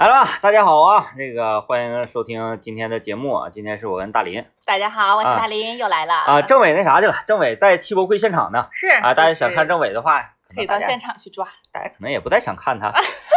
[0.00, 1.12] 来了，大家好啊！
[1.14, 6.40] 这个欢迎收听今天的节目啊，今天是我跟大林大家好，我是啊大林，又来了啊。
[6.40, 7.12] 政委那啥去了？
[7.26, 9.12] 政委在汽博会现场呢是啊！
[9.12, 10.22] 大家想看，政委的话，
[10.56, 11.46] 可以到现场去抓。
[11.70, 12.90] 大家可能也不太想看他，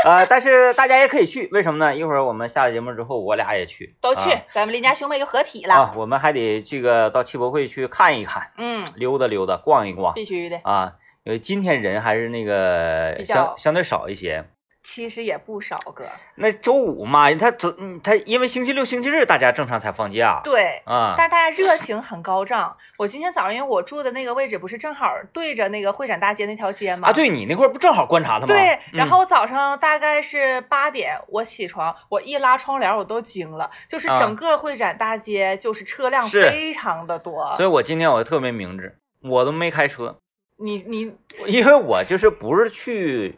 [0.05, 1.93] 呃， 但是大家也可以去，为什么呢？
[1.93, 5.75] 一会儿我们下了节目之后，我俩也去，都去，啊咱们邻家兄妹就合体了。
[5.75, 10.61] 啊，我们还得这个到汽博会去看一看，嗯，溜达溜达，逛一逛必须的。
[10.63, 10.93] 啊。
[11.25, 14.43] 因为今天人还是那个相相对少一些，
[14.83, 16.05] 其实也不少哥。
[16.35, 20.81] 那周五嘛，他昨嗯他因为星期六、星期日大家正常才放假，对。
[20.85, 22.75] 啊，但是大家热情很高涨。
[22.97, 27.07] 我今天早上，因为我住的那个位置不是正好对着那个会展大街那条街吗？
[27.07, 28.47] 啊，对你那块儿不正好观察他吗？
[28.47, 37.53] 对，嗯然后我早上大概是八点我起床，我一拉窗帘我都惊了，就是啊整个会展大街就是车辆非常的多。
[37.55, 40.19] 所以我今天我特别明智，我都没开车，
[40.63, 41.13] 你你
[41.47, 43.37] 因为我就是不是去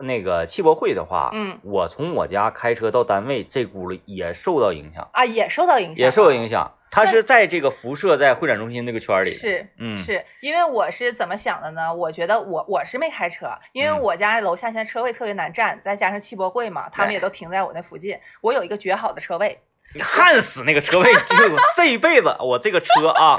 [0.00, 6.72] 那个汽博会的话，嗯我从我家开车到单位这轱辘也受到影响，啊也受到影响，也受到影响。
[6.90, 9.66] 它是在这个辐射在会展中心那个圈里，是。
[9.78, 11.92] 嗯，是因为我是怎么想的呢？
[11.92, 18.16] 我觉得我我是没开车，因为嗯我家楼下现在车位特别难占，再加上汽博会嘛，他们也都停在我那附近。
[18.40, 19.58] 我有一个绝好的车位，
[19.94, 23.36] 你 焊死那个车位，就是我这一辈子我这个车啊，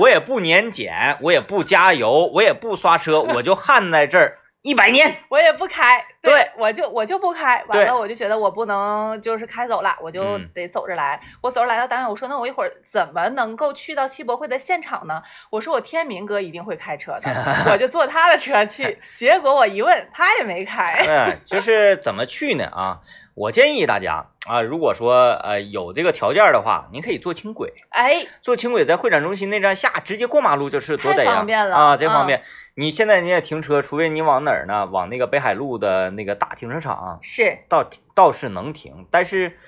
[0.00, 5.16] 我也不年检，我也不加油，我也不刷车，我就焊在这儿一百年。
[5.28, 7.62] 我也不开，对我就我就不开。
[7.68, 11.20] 完了，我就觉得我不能就是开走了，我就嗯得走着来。
[11.40, 15.22] 我走着来到单位，我说那我一会儿怎么能够去到汽博会的现场呢？
[15.50, 17.30] 我说我天明哥一定会开车的，
[17.72, 18.98] 我就坐他的车去。
[19.16, 21.04] 结果我一问，他也没开。
[21.06, 22.64] 嗯， 就是怎么去呢？
[22.66, 23.00] 啊，
[23.34, 32.42] 我建议大家啊，如果说呃有这个条件的话，您可以坐轻轨，哎，坐轻轨在会展中心那站下，直接过马路就是多太得呀方便了啊，这方嗯便。
[32.80, 34.86] 你现在你也停车，除非你往哪儿呢？
[34.86, 39.58] 往那个北海路的那个大停车场，是倒倒是能停，但是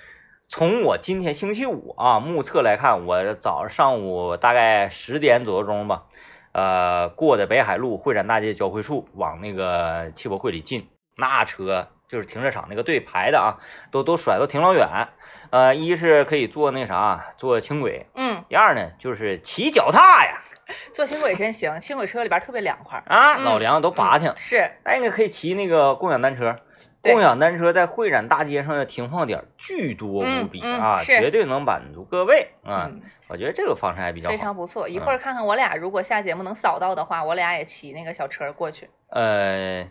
[0.49, 6.05] 从我今天星期五啊目测来看，我早上上午大概十点左右钟吧，
[6.53, 13.59] 呃，过的北海路会展大街交汇处往那个汽博会里进，那车就是停车场那个队排的啊，
[13.91, 15.09] 都都甩都挺老远。
[15.51, 20.40] 呃，一是可以坐那啥坐轻轨，嗯，第二呢就是骑脚踏呀，
[20.93, 23.03] 坐轻轨真行，轻轨车里边特别凉快。
[23.07, 24.37] 啊，嗯老凉都拔挺嗯。
[24.37, 26.57] 是那个可以骑那个共享单车，
[27.03, 32.89] 共享单车在会展大街上的停放点巨多无比啊，绝对能满足各位啊。
[32.91, 34.33] 嗯，我觉得这个方式还比较好。
[34.33, 34.89] 非常不错。
[34.89, 38.89] 一嗯会儿看看我俩如果下节目能扫到的话，我俩也骑那个小车过去。
[39.09, 39.87] 呃，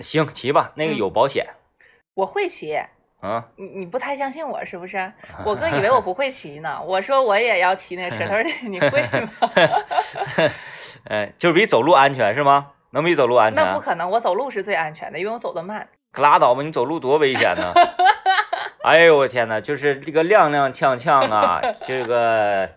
[0.00, 1.46] 行，骑吧，那个嗯有保险
[2.14, 2.76] 我会骑，
[3.20, 3.44] 啊。
[3.56, 5.12] 你你不太相信我是不是？
[5.44, 9.30] 我哥以为我不会骑呢，我说我也要骑那个 车，他说你会吗？
[11.04, 12.68] 呃， 就是比走路安全是吗？
[12.90, 13.64] 能比走路安全？
[13.64, 15.88] 那不可能，我走路是最安全的，因为我走得慢。
[16.12, 17.72] 可拉倒吧，你走路多危险呢！
[18.82, 22.70] 哎呦我天哪，就是这个踉踉跄跄啊，这个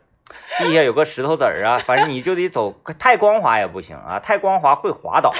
[0.59, 5.33] 地下有个石头子儿啊，反正你就得走，太光滑也不行啊，太光滑会滑倒，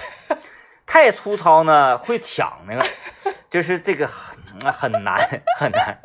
[0.88, 2.86] 太粗糙呢会抢那个，
[3.50, 4.10] 就是这个
[4.62, 5.18] 很很难
[5.60, 5.98] 很难。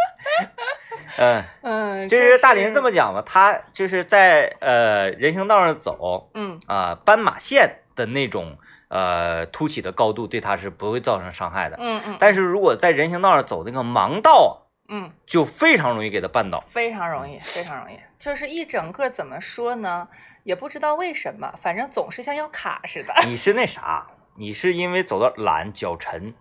[1.19, 8.58] 嗯， 嗯，就真是大林这么讲吧，他就是在呃人行道上走嗯啊、斑马线的那种
[8.88, 11.76] 呃凸起的高度，对他是不会造成伤害的。
[11.78, 16.62] 嗯嗯但是如果在人行道上走那个盲道，嗯，就非常容易给他绊倒。
[16.70, 20.08] 非常容易，非常容易，就是一整个怎么说呢？
[20.44, 23.12] 也不知道为什么，反正总是像要卡似的。
[23.26, 24.06] 你是那啥？
[24.37, 26.32] 你是因为走的懒，脚沉，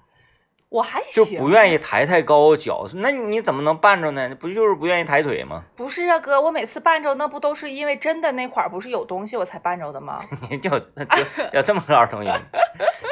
[0.70, 4.36] 我还就，不愿意抬太高脚，那你怎么能绊着呢？
[4.36, 5.64] 不就是不愿意抬腿吗？
[5.78, 10.20] 不是啊，哥，我每次绊着那不都是因为真的那块儿不是有东西我才绊着的吗？
[10.52, 10.86] 你就就
[11.54, 12.32] 要这么个儿童音。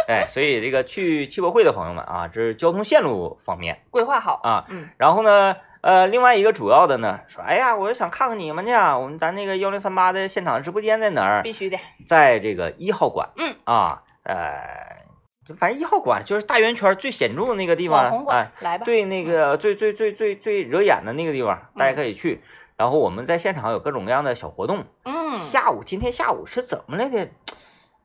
[0.07, 4.65] 哎，所以这个去汽博会的朋友们啊，这是交通线路方面规划好，啊。
[4.69, 11.41] 嗯然后呢，呃，另外一个主要的呢，说，哎呀，我就想看看你们去啊，我们咱那个幺零三八的现场直播间在哪儿？
[11.41, 13.29] 必须的，在这个一号馆。
[13.37, 15.04] 嗯啊，呃，就
[15.53, 22.41] 反正一号馆就是大圆圈最显著的那个地方，哎，来吧，对，那个最最最最最惹眼的那个地方，大家可以去。
[22.77, 24.83] 然后我们在现场有各种各样的小活动。
[25.03, 27.29] 嗯，下午今天下午是怎么来的？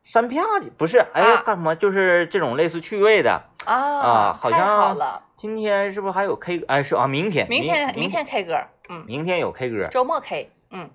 [0.02, 0.98] 山票去不是？
[1.12, 1.74] 哎，啊干什么？
[1.76, 3.42] 就是这种类似趣味的。
[3.66, 6.62] 啊啊好像了，今天是不是还有 K？
[6.68, 9.86] 哎，是啊，明天，明天明天 K 歌，嗯，明天有 K 歌。
[9.88, 10.88] 周末 K，嗯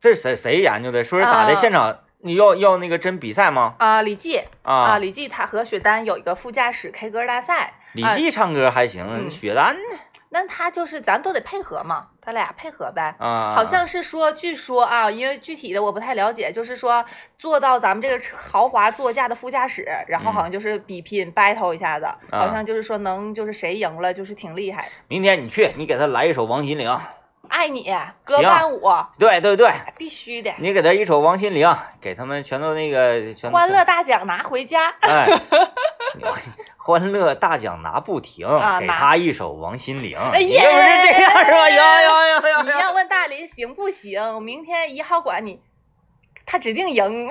[0.00, 1.04] 这是谁谁研究的？
[1.04, 1.52] 说是咋的？
[1.52, 3.74] 啊现场你要要那个真比赛吗？
[3.78, 9.98] 啊，李记啊，啊，李记他和雪丹有一个副驾驶 K 歌大赛，啊李记唱歌还行，嗯雪丹呢？
[10.32, 13.16] 那他就是咱都得配合嘛，他俩配合呗。
[13.18, 17.04] 啊，好像是说，据说啊，因为具体的我不太了解，就是说
[17.36, 24.88] 坐到咱们这个豪华座驾的副驾驶，然后好像就是比拼 battle 一下子，好像就是说能就是谁赢了就是挺厉害。
[25.08, 26.96] 明天你去，你给他来一首王心凌。
[27.50, 27.84] 爱你，
[28.24, 28.80] 歌伴舞。
[29.18, 30.52] 对对对，必须的。
[30.58, 31.68] 你给他一首王心凌，
[32.00, 33.50] 给他们全都那个全。
[33.50, 34.94] 欢乐大奖拿回家。
[35.00, 35.26] 哎，
[36.78, 38.46] 欢乐大奖拿不停，
[38.78, 40.16] 给他一首王心凌。
[40.16, 41.68] 哎呀，不是这样是吧？
[41.68, 42.62] 有有有有。
[42.62, 44.40] 你要问大林行不行？
[44.42, 45.60] 明天一号馆你。
[46.50, 47.28] 他指定赢，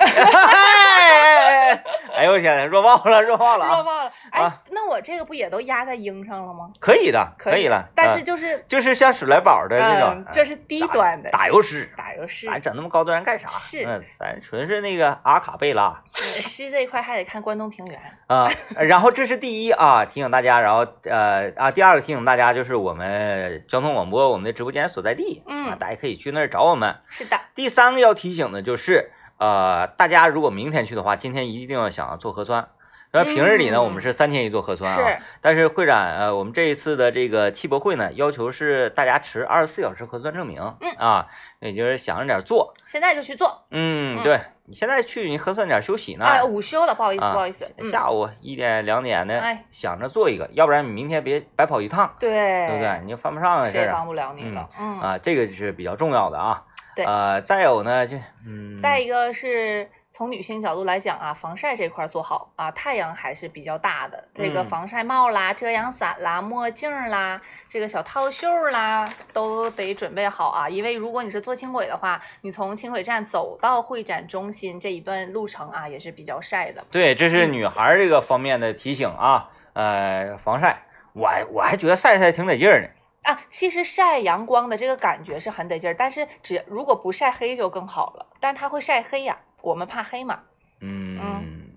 [2.16, 4.10] 哎呦我天呐，弱爆了，弱爆了，弱爆了！
[4.32, 6.70] 哎，那我这个不也都压在鹰上了吗？
[6.80, 7.86] 可以的，可以了。
[7.94, 13.46] 但是就是就是像史莱宝的这种，这是低端的打油诗，打油诗，咱整那么高端干啥？
[13.48, 13.84] 是，
[14.18, 16.02] 咱纯是那个阿卡贝拉。
[16.14, 18.50] 诗这一块还得看关东平原啊。
[18.78, 20.60] 然后这是第一啊，提醒大家。
[20.60, 26.96] 然后呃啊，第二个提醒大家就是我们交通广播我们的直播间所在地，嗯，大家可以去那儿找我们。
[27.06, 27.38] 是的。
[27.60, 29.10] 第三个要提醒的就是。
[29.36, 32.68] 呃，大家如果明天去的话，今天一定要想要做核酸。
[33.12, 34.96] 那平日里呢，我们是三天一做核酸啊。
[34.96, 35.18] 是。
[35.40, 40.74] 但是会展呃，我们这一次的这个汽博会呢，要求是大家持二十四小时核酸证明。
[40.80, 40.90] 嗯。
[40.98, 41.26] 啊，
[41.60, 42.74] 也就是想着点做。
[42.86, 43.64] 现在就去做。
[43.70, 46.26] 嗯，对你现在去，你核酸点休息呢。
[46.26, 47.64] 哎，午休了，不好意思，不好意思。
[47.90, 52.14] 下午一点两点的，哎，想着做一个，要不然你明天别白跑一趟。
[52.20, 52.30] 对。
[52.30, 53.00] 对不对？
[53.04, 54.68] 你就犯不上啊，谁也帮不了你了。
[54.78, 55.00] 嗯。
[55.00, 56.62] 啊，这个是比较重要的啊。
[56.94, 58.16] 对，呃，再有呢，就
[58.46, 76.84] 嗯，再一个是从女性角度来讲啊，防晒这块做好啊，太阳还是比较大的，这个防晒帽啦、遮阳伞啦、墨镜啦、这个小套袖啦，都得准备好啊，因为如果你是坐轻轨的话，你从轻轨站走到会展中心这一段路程啊，也是比较晒的。
[76.90, 80.82] 对，这是女孩这个方面的提醒啊，呃，防晒，
[81.12, 82.88] 我我还觉得晒晒挺得劲儿呢。
[83.22, 88.26] 啊，其实晒阳光的这个感觉是很得劲儿，但是只如果不晒黑就更好了。
[88.40, 90.40] 但是它会晒黑呀，我们怕黑嘛。
[90.80, 91.18] 嗯，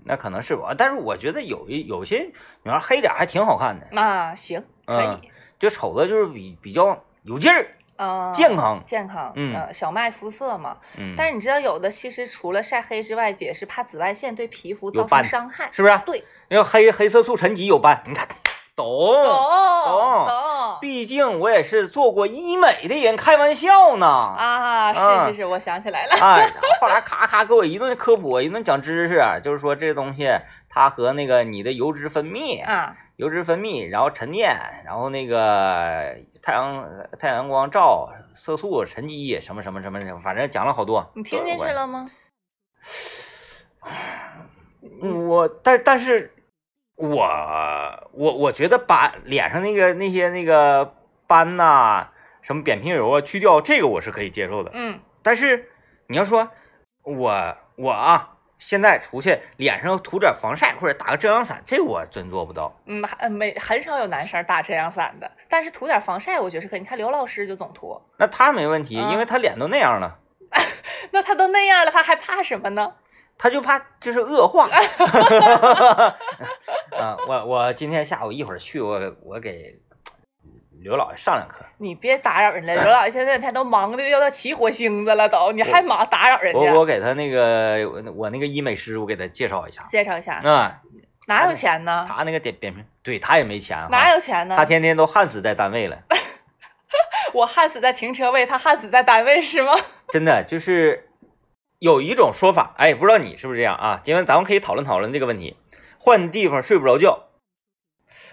[0.05, 0.73] 那可能是吧。
[0.77, 2.31] 但是我觉得有一有些
[2.63, 3.87] 女孩黑点还挺好看的。
[3.91, 5.29] 那行，可以。
[5.59, 7.67] 就瞅着就是比比较有劲儿，
[7.97, 10.77] 嗯，健康，健康，嗯，小麦肤色嘛。
[10.97, 11.13] 嗯。
[11.17, 16.01] 但是你知道，有的其实除了晒黑之外，也是怕紫外线对皮肤造成伤害，是不是？
[16.05, 16.19] 对，
[16.49, 18.25] 因为黑黑色素沉积有斑，你看。
[18.75, 19.23] 懂懂
[19.85, 20.27] 懂，
[20.83, 24.93] 毕竟我也是做过医美的人，开玩笑呢啊！
[24.93, 26.15] 是是是，我想起来了。
[26.19, 26.51] 哎，
[26.81, 30.27] 后来咔咔给我一顿科普，一顿讲知识，就是说这东西
[30.67, 36.85] 它和那个你的油脂分泌啊，油脂分泌，然后沉淀，然后那个太阳
[37.17, 41.13] 太阳光照，色素沉积，什么什么什么什么，反正讲了好多。
[41.15, 42.09] 你听进去了吗？
[45.01, 46.32] 我但但是。
[46.95, 50.93] 我我我觉得把脸上那个那些那个
[51.27, 52.07] 斑呐，
[52.41, 54.71] 什么扁平疣啊去掉，这个我是可以接受的。
[54.73, 55.69] 嗯，但是
[56.07, 56.49] 你要说
[57.03, 62.79] 我我啊，现在出去脸上涂点防晒或者打个遮阳伞，这我真做不到。
[62.85, 66.79] 嗯，没很少有男生打遮阳伞的，但是涂点防晒，我觉得是可以。
[66.79, 70.19] 你看刘老师就总涂，那他没问题，因为他脸都那样了。
[71.11, 72.93] 那他都那样了，他还怕什么呢？
[73.43, 74.69] 他就怕就是恶化，
[76.97, 79.77] 啊，我我今天下午一会儿去，我我给
[80.81, 81.57] 刘老爷上两课。
[81.77, 86.59] 你别打扰人家，刘老爷现在他都忙的要到起火星子了，都你还忙打扰人家。
[86.71, 89.83] 我我给他那个我那个医美师，我给他介绍一下。
[89.89, 90.79] 介绍一下啊，
[91.27, 92.05] 哪有钱呢？
[92.07, 93.77] 他那个点扁平，对他也没钱。
[93.91, 94.55] 哪有钱呢？
[94.55, 95.97] 他天天都焊死在单位了。
[97.33, 99.73] 我焊死在停车位，他焊死在单位是吗？
[100.07, 101.09] 真的就是。
[101.83, 103.99] 有一种说法，哎，不知道你是不是这样啊？
[104.05, 105.57] 今天咱们可以讨论讨论这个问题。
[105.99, 107.23] 换地方睡不着觉，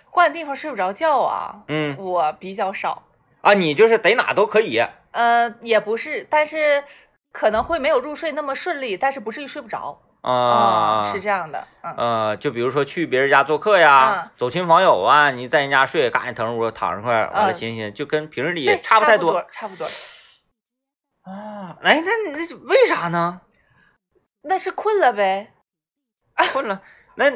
[0.04, 1.64] 换地方睡不着觉啊？
[1.66, 3.02] 嗯，我比较少
[3.40, 3.54] 啊。
[3.54, 4.80] 你就是得哪都可以？
[5.10, 6.84] 呃，也不是，但是
[7.32, 11.10] 可能会没有入睡那么顺利，但是不至于睡不着啊。
[11.12, 19.88] 是这样的，嗯，呃，就比如说去别人家做客呀，走亲访友啊，你在人家睡，赶紧腾屋躺上块，完了寻寻，就跟平日里也差不太多，差不多。
[21.30, 23.40] 啊，哎，那那为啥呢？
[24.42, 25.52] 那是困了呗，
[26.52, 26.82] 困了。
[27.14, 27.30] 那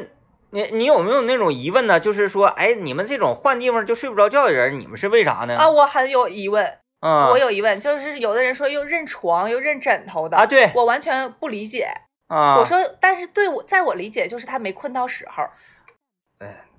[0.49, 1.99] 你你有没有那种疑问呢？
[1.99, 5.55] 就是说，哎，你们这种换地方就睡不着觉的人，你们是为啥呢？
[5.55, 6.77] 啊，我很有疑问。
[6.99, 11.87] 啊，我有疑问，就是有的人说又认床又认枕头的啊，对我完全不理解。
[12.27, 15.47] 啊，我说，但是对我在我理解，就是他没困到时候。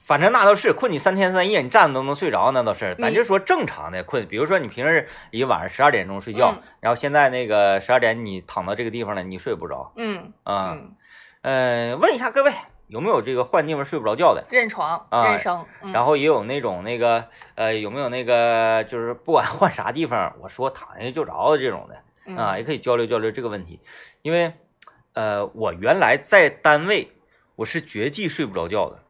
[0.07, 0.09] 哎。
[0.09, 2.95] 反正那倒是困你三天三夜，你站着都能睡着，那倒是。
[2.95, 9.93] 咱就说正常的困，比如说你平时一个晚上十二点钟睡觉，然后现在那个十二点你躺到这个地方了，你睡不着。
[9.97, 10.95] 嗯嗯，
[11.43, 12.53] 呃，问一下各位，
[12.87, 14.45] 有没有这个换地方睡不着觉的？
[14.51, 17.25] 认床、啊认生，嗯然后也有那种那个
[17.57, 21.97] 呃，有没有那个就是不管换啥地方，我说躺下去就着的这种的
[22.27, 23.81] 嗯啊，也可以交流交流这个问题。
[24.23, 24.53] 因为
[25.15, 27.11] 呃，我原来在单位
[27.57, 29.01] 我是绝技睡不着觉的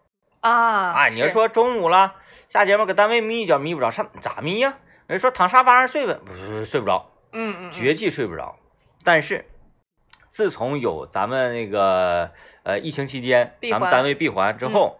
[0.50, 1.08] 啊啊。
[1.08, 2.14] 你要是说中午了
[2.48, 4.78] 下节目搁单位眯一觉眯不着，上咋眯呀？
[5.06, 8.56] 人说躺沙发上睡呗，不是睡不着，嗯嗯绝技睡不着。
[9.04, 9.46] 但是
[10.28, 12.32] 自从有咱们那个
[12.64, 14.98] 呃疫情期间咱们单位闭环之后，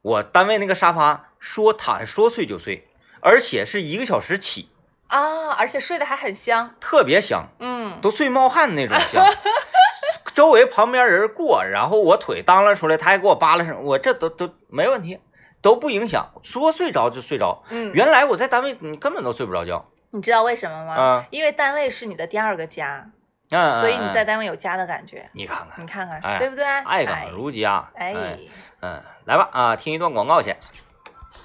[0.00, 2.88] 我单位那个沙发说躺说睡就睡，
[3.20, 4.70] 而且是一个小时起，
[5.08, 9.22] 啊，而且睡得还很香，特别香，嗯都睡冒汗那种香。
[10.36, 15.18] 周围旁边人过，然后我腿当啷出来，他还给我扒拉上，我这都都没问题，
[15.62, 17.62] 都不影响，说睡着就睡着。
[17.70, 20.94] 嗯，原来我在单位你根本都睡不着觉，你知道为什么吗？
[20.98, 23.08] 嗯因为单位是你的第二个家，
[23.50, 25.26] 嗯，所以你在嗯单位有家的感觉。
[25.32, 26.66] 你看看你，看看，哎对不对？
[26.66, 28.38] 爱岗如家，哎，哎哎，
[28.80, 30.54] 嗯，来吧啊，听一段广告去。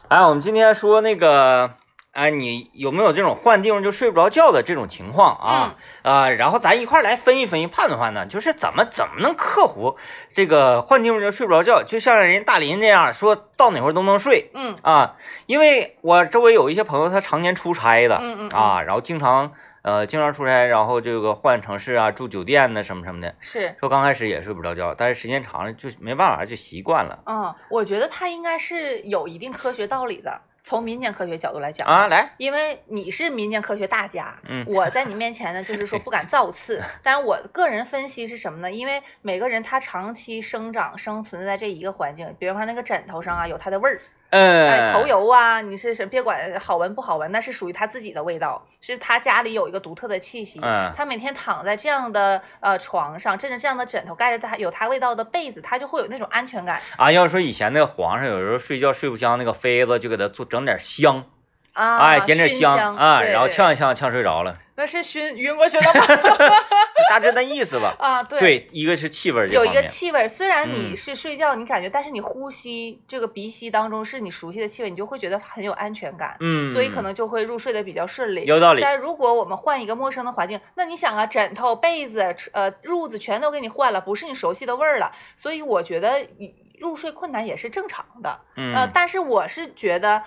[0.09, 1.75] 哎，我们今天说那个，
[2.11, 5.75] 哎，你有没有这种换地方就睡不着觉的这种情况啊？
[6.03, 9.97] 啊，然后咱一块儿来分析分析、判断判断，就是怎么怎么能克服
[10.29, 15.15] 这个换地方就睡不着觉，就像人大林这样说到哪会儿都能睡嗯啊。
[15.45, 23.35] 因为我周围有一些朋友，他常年出差的嗯嗯，嗯，啊，然后经常呃经常出差，然后这个换城市啊，住酒店呢什么什么的。
[23.39, 30.41] 是，说刚开始也睡不着觉，但是时间长了就没办法，就习惯了嗯，我觉得他应该是有一定科学道理的。
[30.63, 36.81] 从民间科学角度来讲啊。，来，因为你是民间科学大家，嗯我在你面前呢，就是说不敢造次。
[37.03, 38.71] 但是我个人分析是什么呢？
[38.71, 44.01] 因为每个人他长期生长生存在这一个环境，比方说那个枕头上啊有它的味儿，
[44.31, 50.59] 哎，嗯，头油啊，你是什别管好闻不好闻，那是属于他自己的味道，是他家里有一个独特的气息。
[50.63, 61.25] 嗯他每天躺在这样的呃床上，枕着这样的枕头，盖着他有他味道的被子，他就会有那种安全感啊，要说以前那个皇上有时候睡觉睡不香，那个妃子就给他做整点香，
[61.73, 66.01] 啊，哎，点点熏香啊，然后呛一呛呛睡着了，那是熏晕过去了吗？
[67.09, 67.95] 大致那意思吧。
[67.99, 68.39] 啊，对。
[68.39, 78.45] 对，一个是气味儿有一，个气味，虽然你嗯是睡觉，你感觉，但是你呼吸这个鼻息当中是你熟悉的气味，你就会觉得很有安全感，嗯，所以可能就会入睡的比较顺利。
[78.45, 78.81] 有道理。
[78.81, 82.21] 但如果我们换一个陌生的环境，那你想啊，枕头、被子、
[82.53, 88.41] 呃褥子全都给你换了，不是你熟悉的味儿了，所以我觉得你入睡困难也是正常的。
[88.55, 90.23] 嗯，呃，但是我是觉得。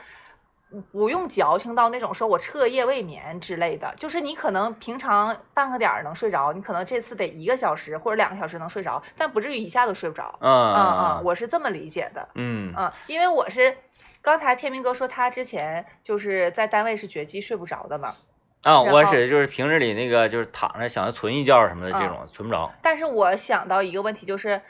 [0.92, 10.38] 不用矫情到那种说我彻夜未眠之类的，就是你可能平常半个点儿能睡着，你可能这次得一个小时或者两个小时能睡着，但不至于一下都睡不着。
[10.40, 12.28] 嗯嗯嗯嗯，我是这么理解的。
[12.34, 13.76] 嗯嗯，因为我是
[14.22, 18.14] 刚才天明哥说他之前就是在单位是绝技睡不着的嘛，
[18.62, 22.72] 啊，我是就是平日里那个就是躺着想要存一觉什么的这嗯种存不着。
[22.80, 24.60] 但是我想到一个问题，就是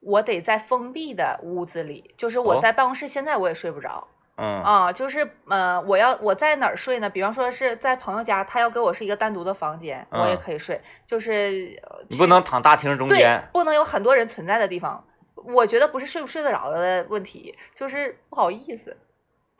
[0.00, 4.08] 我得在封闭的屋子里，就是我哦在办公室，现在我也睡不着。
[4.36, 7.10] 嗯啊，就是呃，我要我在哪儿睡呢？
[7.10, 10.80] 比方说是在朋友家，他要给我是一个单独的房间，我也嗯可以睡。
[11.06, 15.04] 就是呃你不能躺大厅中对间，不能有很多人存在的地方。
[15.34, 18.96] 我觉得不是睡不睡得着的问题，就是不好意思，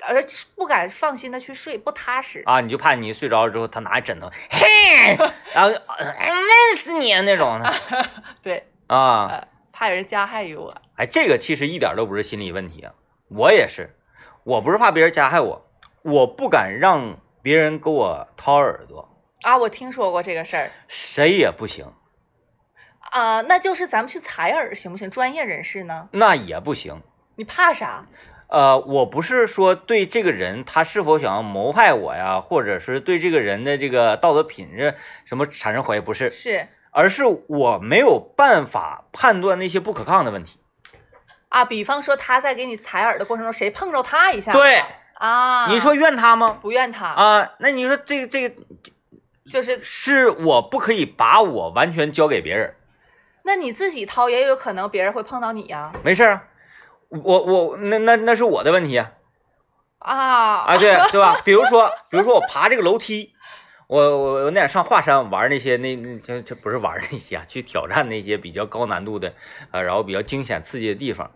[0.01, 0.25] 而
[0.55, 2.43] 不敢放心的去睡，不踏实。
[2.47, 5.17] 啊，你就怕你睡着了之后他拿枕头，嘿，
[5.55, 7.73] 然后闷死你那种的
[8.43, 9.27] 对，啊。
[9.29, 10.73] 呃，怕有人加害于我。
[10.97, 12.93] 哎，这个其实一点都不是心理问题啊，
[13.29, 13.91] 我也是，
[14.45, 15.65] 我不是怕别人加害我，
[16.03, 19.09] 我不敢让别人给我掏耳朵，
[19.43, 21.87] 啊，我听说过这个事儿谁也不行，
[23.13, 25.09] 啊，那就是咱们去采耳行不行？
[25.11, 26.09] 专业人士呢？
[26.11, 27.01] 那也不行。
[27.37, 28.07] 你怕啥？
[28.49, 34.95] 呃，我不是说对这个人他是否想要谋害我呀，或者是对这个人的这个道德品质
[35.25, 40.59] 什么产生怀疑，不是，是而是我没有办法判断那些不可抗的问题。
[41.53, 44.53] 啊，比方说他在给你采耳的过程中，谁碰着他一下？
[44.53, 44.83] 对，
[45.15, 46.59] 啊，你说怨他吗？
[46.63, 48.63] 不怨他，啊，那你说这个这个
[49.51, 52.75] 就是是我不可以把我完全交给别人。
[53.45, 55.93] 那你自己掏也有可能别人会碰到你呀。
[56.03, 56.45] 没事啊，
[57.09, 59.11] 我我那那那是我的问题啊
[59.99, 60.17] 啊
[60.65, 61.39] 啊，对对吧？
[61.45, 63.35] 比如说比如说我爬这个楼梯，
[63.89, 69.35] 我我我那点上华山玩那些那那这这不是玩那些啊，去挑战那些比较高难度的
[69.71, 71.31] 啊，然后比较惊险刺激的地方，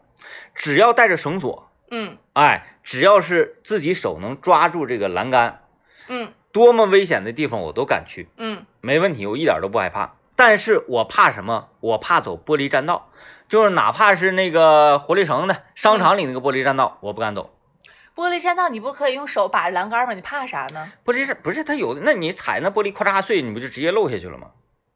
[0.54, 5.62] 只要带着绳索，嗯哎，只要是自己手能抓住这个栏杆，
[6.08, 10.14] 嗯多么危险的地方我都敢去，嗯没问题，我一点都不害怕。
[10.36, 11.68] 但是我怕什么？
[11.80, 13.10] 我怕走玻璃栈道，
[13.48, 17.50] 就是哪怕是那个活力城的商场里那个玻璃栈道，我不敢走。
[18.14, 20.14] 玻璃栈道你不可以用手把着栏杆吗？
[20.14, 20.90] 你怕啥呢？
[21.04, 22.00] 玻璃是不是它有的？
[22.02, 24.48] 那你踩那玻璃咔嚓碎，你不就直接漏下去了吗？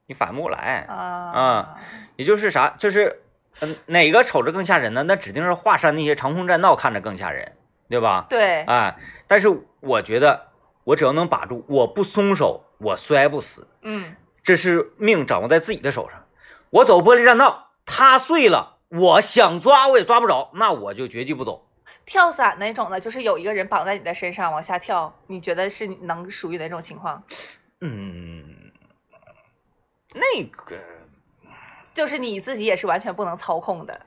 [0.06, 0.86] 你反不过来。
[0.88, 1.76] 啊啊
[2.16, 3.22] 也就是啥，就是
[3.60, 5.02] 嗯，哪个瞅着更吓人呢？
[5.02, 7.56] 那指定是华山那些长空栈道看着更吓人，
[7.88, 8.26] 对吧？
[8.28, 9.48] 对，哎，但是
[9.80, 10.48] 我觉得
[10.84, 13.66] 我只要能把住，我不松手，我摔不死。
[13.82, 16.24] 嗯，这是命掌握在自己的手上。
[16.70, 21.66] 我走玻璃栈道，它碎了，我想抓我也抓不着，那我就绝技不走。
[22.06, 27.22] 跳伞那种的，就是有一个人绑在你的身上往下跳，你觉得是能属于哪种情况？
[27.80, 28.72] 嗯，
[30.14, 30.76] 那个，
[31.94, 34.00] 就是你自己也是完全不能操控的，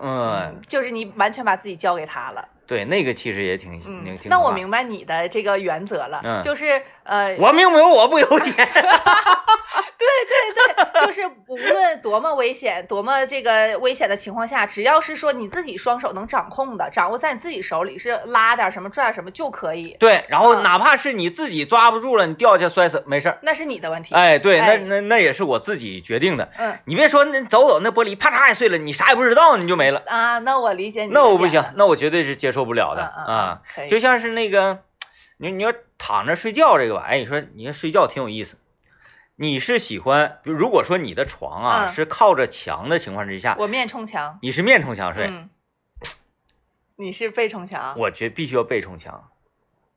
[0.00, 2.48] 嗯，就是你完全把自己交给他了。
[2.66, 4.28] 对，那个其实也挺嗯挺，挺。
[4.30, 8.68] 那我明白你的这个原则了，嗯就是呃，我命由我不由天。
[9.98, 23.38] 对对对，就是无论多么危险、多么这个危险的情况下，只要是说你自己双手能掌控的，掌握在你自己手里，是拉点什么、拽点什么就可以，对，然后嗯哪怕是你自己抓不住了，你掉下去摔死没事儿。
[23.42, 24.14] 那是你的问题。
[24.14, 26.48] 哎，对，那哎那那也是我自己决定的。
[26.56, 30.02] 嗯你别说那走走那玻璃啪嚓也碎了，你啥也不知道你就没了。
[30.06, 31.10] 啊，那我理解你。
[31.12, 33.62] 那我不行，，那我绝对是接受不了的啊。
[33.90, 34.78] 就像是那个，
[35.38, 38.56] 你你要躺着睡觉这个吧，哎，你说你说睡觉挺有意思。
[39.40, 44.36] 你是喜欢，比如如果说你的床啊、嗯是靠着墙的情况之下，我面冲墙。
[44.42, 45.48] 你是面冲墙睡，嗯，
[46.96, 49.30] 你是背冲墙我觉得必须要背冲墙。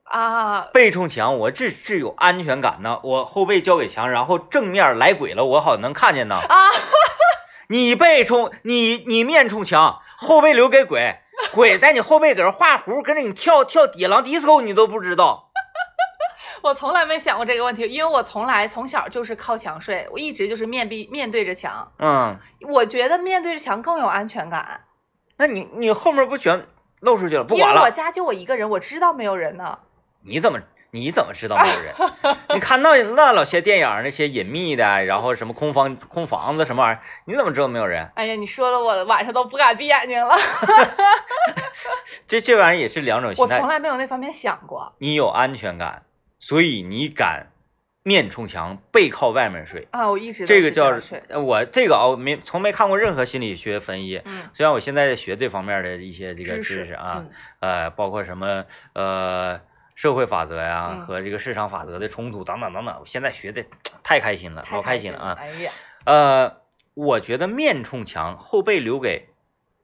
[0.03, 0.69] 啊？
[0.71, 2.99] 背冲墙，我这这有安全感呢。
[3.03, 6.35] 我后背交给墙，然后正面来鬼了，我好能看见呢。
[6.35, 6.69] 啊，
[7.67, 11.15] 你背冲你你面冲墙，后背留给鬼，
[11.51, 15.50] 鬼在你后背搁这画弧，跟着你跳跳野狼 disco，你都不知道。
[16.61, 21.91] 我从来没想过这个问题，因为我从来从小就是靠墙睡，我一直就是面壁面对着墙。
[21.99, 22.37] 嗯，
[22.69, 24.81] 我觉得面对着墙更有安全感，
[25.37, 26.67] 那你你后面不全
[26.99, 27.43] 露出去了？
[27.43, 29.79] 不因为管了，我家就我一个人，我知道没有人呢。
[30.23, 30.59] 你怎么
[30.91, 31.95] 你怎么知道没有人？
[32.53, 38.11] 你看那那老些电影那些隐秘的，然后什么空房空房子什么玩意儿，你怎么知道没有人？
[38.15, 40.35] 哎呀，你说的我晚上都不敢闭眼睛了。
[42.27, 43.67] 这这玩意儿也是两种心态我从。
[43.67, 46.03] 来没有那方面想过你有安全感，
[46.41, 47.51] 所以你敢
[48.01, 49.87] 面冲墙，背靠外面睡。
[49.91, 50.89] 啊，我一直都这个叫
[51.39, 54.23] 我这个啊，我没从没看过任何心理学分析。
[54.25, 59.61] 嗯，虽然我现在学这方面的一些这个知知识啊，嗯呃，包括什么呃
[59.93, 63.63] 社会法则呀、嗯和这个市场法则的冲突等等等等，我现在学的
[64.01, 65.37] 太开心了，老开心了啊！
[65.39, 65.71] 哎呀，
[66.05, 66.57] 呃，
[66.95, 69.27] 我觉得面冲墙，后背留给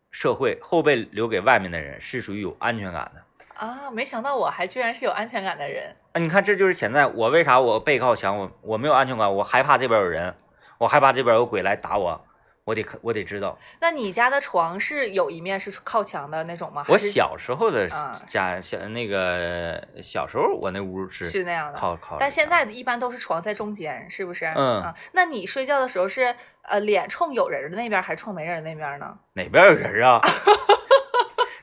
[0.10, 3.22] 社会，后背留给外面的人，是属于有安全感的。
[3.58, 5.96] 啊，没想到我还居然是有安全感的人。
[6.14, 7.08] 啊，你看，这就是潜在。
[7.08, 10.36] 我为啥我背靠墙，我我没有安全感，我害怕这边有人，
[10.78, 12.24] 我害怕这边有鬼来打我，
[12.66, 13.58] 我得我得知道。
[13.80, 16.86] 那你家的床是有一面是靠墙的那种吗？
[16.88, 21.80] 我小时候的啊家小那个小时候，我那屋是是那样的。
[21.80, 22.18] 靠靠。
[22.20, 24.46] 但现在的一般都是床在中间，是不是？
[24.56, 29.18] 嗯啊，那你睡觉的时候是呃脸冲有人的那边，还是冲没人的那边呢？
[29.34, 30.22] 哪边有人啊？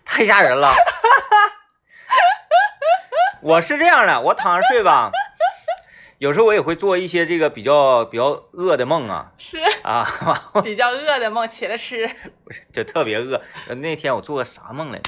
[0.04, 0.72] 太吓人了！
[3.44, 5.10] 我是这样的，我躺着睡吧，
[6.16, 10.08] 有时候我也会做一些这个比较比较饿的梦啊是啊，
[10.64, 12.10] 比较饿的梦，起来吃。
[12.72, 13.42] 就特别饿。
[13.68, 15.02] 呃那天我做个啥梦来？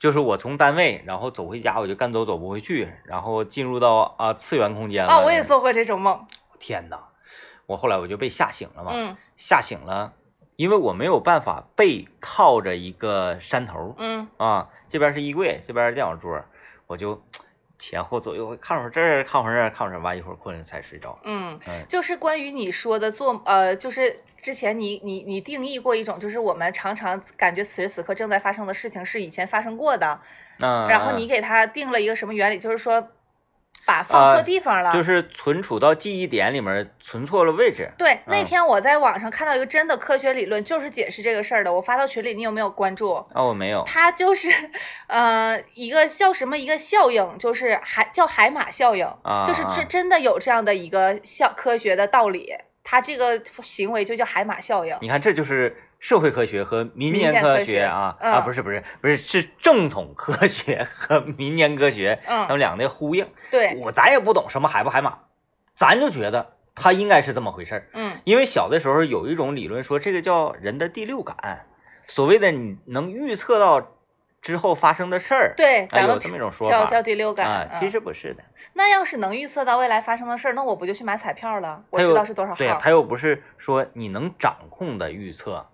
[0.00, 5.12] 就是我从单位，然后走回家，我就干走走不回去，然后进入到啊次元空间了。
[5.12, 6.26] 啊，我也做过这种梦。
[6.58, 6.98] 天哪！
[7.66, 10.14] 我后来我就被吓醒了嘛，嗯吓醒了，
[10.56, 16.42] 因为我没有办法背靠着一个山头嗯啊，这边是衣柜，这边是电脑桌，
[16.86, 17.22] 我就
[17.78, 21.18] 前后左右看会儿这儿，看会儿这儿，看会儿完一会儿困了才睡着。
[21.24, 30.20] 嗯，嗯就是关于你说的做呃，就是之前你你你定义过一种，就是我们常常感觉此时此刻正在发生的事情是以前发生过的，
[30.60, 33.08] 嗯然后你给它定了一个什么原理，就是说
[33.84, 34.92] 把放错呃地方了。
[34.92, 37.90] 就是存储到记忆点里面，存错了位置。
[37.98, 41.72] 对，那嗯天我在网上看到一个真的科学理论，就是解释这个事儿的。
[41.72, 43.14] 我发到群里，你有没有关注？
[43.32, 43.82] 啊，我没有。
[43.86, 44.48] 它就是，
[45.08, 52.54] 呃，一个叫什么一个效应，就是海叫海马效应，啊就是这真真的有这样的一个效科学的道理。
[52.88, 54.96] 它这个行为就叫海马效应。
[55.00, 63.26] 你看，这就是社会科学和民民间科学啊、嗯啊，不是不是不是，是正统科学和民间科学他们两个的呼应。
[63.50, 65.18] 对，我咱也不懂什么海不海马，
[65.74, 67.88] 咱就觉得它应该是这么回事儿。
[67.94, 71.66] 嗯因为小的时候有一种理论说，这个叫人的第六感，
[72.06, 73.92] 所谓的你能预测到
[74.42, 75.54] 之后发生的事儿。
[75.56, 77.46] 对，啊，咱们有这么一种说法叫叫第六感。
[77.48, 81.82] 啊，嗯其实不是的，那要是能预测到未来发生的事儿，那我不就去买彩票了？
[81.90, 82.56] 我知道是多少号。
[82.56, 85.66] 对，它又不是说你能掌控的预测，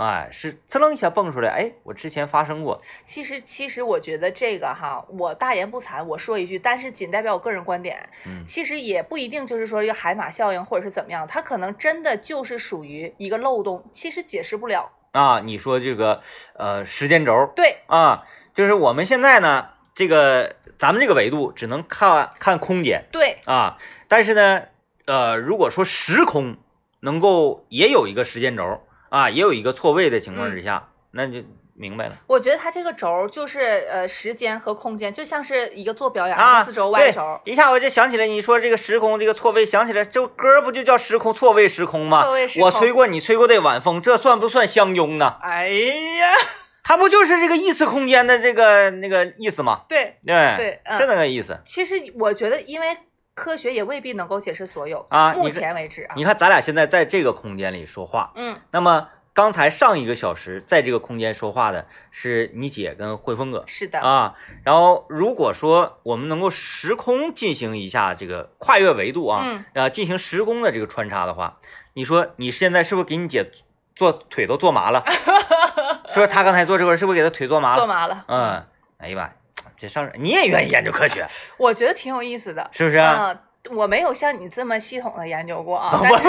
[0.00, 8.08] 哎，是呲楞一下蹦出来，哎，我之前发生过，其实，其实我觉得这个哈，我大言不惭，我说一句，但是仅代表我个人观点。
[8.24, 14.90] 嗯其实也不一定就是说一个海马效应或者是怎么样，它可能真的就是属于一个漏洞，其实解释不了。
[15.12, 16.22] 啊，你说这个
[16.54, 23.76] 呃时间轴对，啊，就是我们现在呢，这个咱们这个维度只能看看空间对，啊，
[24.08, 24.62] 但是呢，
[25.04, 26.56] 呃，如果说时空
[27.00, 28.80] 能够也有一个时间轴
[29.10, 31.40] 啊，也有一个错位的情况之下，那就
[31.74, 36.62] 明白了我觉得它这个轴儿就是呃时间和空间，就像是一个坐标一样啊。
[36.62, 42.22] ，X 轴、对 Y 轴，一下我就想起来，你说这个时空这个错位，想起来这歌不就叫时空错位时空吗？
[42.24, 45.38] 错位时空我吹过你吹过的晚风，这算不算相拥呢？
[45.42, 46.28] 哎呀，
[46.84, 49.80] 它不就是这个异次空间的这个那个意思吗？
[49.88, 51.58] 对，对对嗯是那个意思。
[51.64, 52.96] 其实我觉得，因为
[53.40, 64.34] 科学也未必能够解释所有啊目前为止啊，你看，咱俩现在在这个空间里说话，嗯，那么刚才上一个小时在这个空间说话的是你姐跟汇峰哥是的，啊。
[64.62, 71.56] 然后如果说我们能够时空进行一下这个跨越维度啊，嗯，呃，进行时空的这个穿插的话，
[71.94, 73.50] 你说你现在是不是给你姐
[73.96, 75.02] 做腿都做麻了？
[76.12, 77.76] 是不是她刚才坐这块儿是不是给她腿坐麻了？
[77.78, 78.62] 做麻了，嗯，
[78.98, 79.32] 哎呀妈呀，
[79.80, 83.32] 这上你也愿意研究科学 我觉得挺有意思的，是不是啊？
[83.64, 86.28] 嗯，我没有像你这么系统的研究过啊， 我但是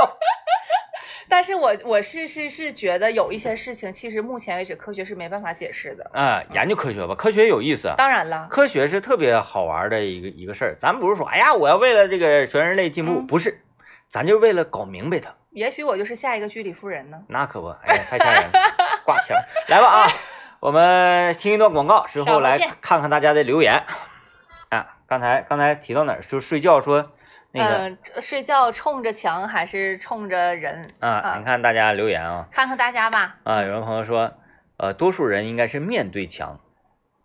[0.00, 0.16] 我
[1.28, 6.10] 但是我我 是是是觉得有一些事情，其实目前为止科学是没办法解释的。
[6.12, 7.92] 啊，研究科学吧，科学有意思。
[7.96, 13.60] 当然了，科学是特别好玩的一个一个事儿，咱不是说，哎呀，我要为了这个全人类进步，嗯不是，
[14.08, 15.34] 咱就是为了搞明白它。
[15.50, 17.18] 也许我就是下一个居里夫人呢。
[17.28, 18.52] 那可不，哎呀，太吓人了，
[19.04, 19.36] 挂墙。
[19.68, 20.08] 来吧啊，
[20.60, 23.82] 我们听一段广告，之后来看看大家的留言。
[24.70, 26.20] 啊，刚才刚才提到哪儿？
[26.20, 27.12] 就睡觉说
[27.52, 30.82] 那个嗯、睡觉冲着墙还是冲着人？
[31.00, 33.36] 啊，啊你看大家留言啊看看大家吧。
[33.44, 34.32] 啊，有人朋友说，
[34.78, 36.58] 呃，多数人应该是面对墙，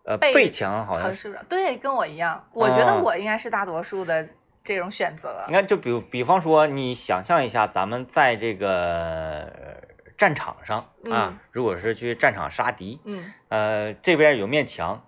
[0.04, 1.28] 呃，背背墙好像是。
[1.28, 1.44] 不是？
[1.48, 2.44] 对，跟我一样。
[2.52, 4.28] 我觉得啊我应该是大多数的
[4.62, 5.54] 这种选择你。
[5.54, 15.04] 看，就比比方说，你想象一下，咱们在这个呃战场上啊嗯，如果是去战场杀敌，嗯，呃，这边有面墙，